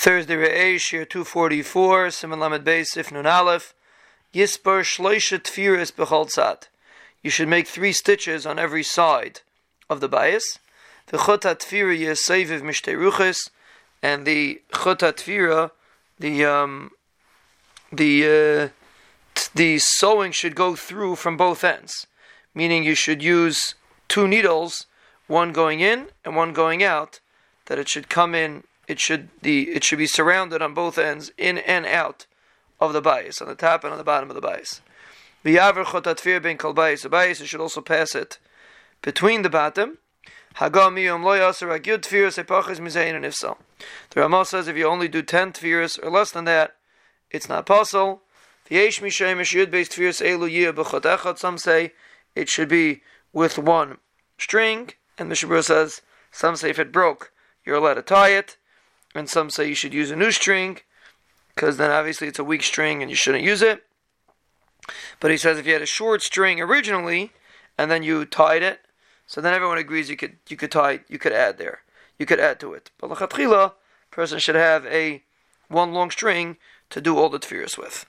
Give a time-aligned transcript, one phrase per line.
[0.00, 3.74] Thursday Re'esh, year 244, Simon Lamed Beis, Sif Nun Aleph,
[4.32, 6.68] Yisper Shloisha Tfiris Bechol Tzad.
[7.20, 9.40] You should make three stitches on every side
[9.90, 10.60] of the bias.
[11.08, 13.50] The Chota Tfira Yeseviv Mishtei Ruchis,
[14.00, 15.72] and the Chota Tfira,
[16.16, 16.92] the, um,
[17.92, 22.06] the, uh, the sewing should go through from both ends.
[22.54, 23.74] Meaning you should use
[24.06, 24.86] two needles,
[25.26, 27.18] one going in and one going out,
[27.66, 31.30] that it should come in it should the it should be surrounded on both ends,
[31.36, 32.26] in and out
[32.80, 34.80] of the bias, on the top and on the bottom of the bias.
[35.42, 37.02] The V'yaver chotatfir ben kol bias.
[37.02, 38.38] The bias should also pass it
[39.02, 39.98] between the bottom.
[40.56, 43.58] Hagam miyom lo yaser agud tfiras epachas mizayin and ifsal.
[44.10, 46.76] The Ramah says if you only do ten tfiras or less than that,
[47.30, 48.22] it's not possible.
[48.70, 51.38] V'yesh mishayim yud based tfiras elu yiyah b'chot.
[51.38, 51.92] Some say
[52.34, 53.02] it should be
[53.34, 53.98] with one
[54.38, 56.00] string, and Mishna Berura says
[56.32, 57.32] some say if it broke,
[57.66, 58.56] you're allowed to tie it
[59.14, 60.78] and some say you should use a new string
[61.54, 63.84] because then obviously it's a weak string and you shouldn't use it.
[65.20, 67.32] But he says if you had a short string originally
[67.76, 68.80] and then you tied it,
[69.26, 71.80] so then everyone agrees you could you could tie you could add there,
[72.18, 72.90] you could add to it.
[72.98, 73.72] But lachatchila,
[74.10, 75.22] person should have a
[75.68, 76.56] one long string
[76.90, 78.06] to do all the tefillas with.